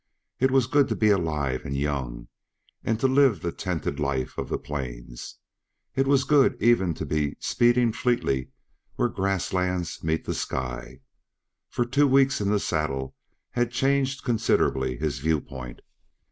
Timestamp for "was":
0.49-0.65, 6.07-6.23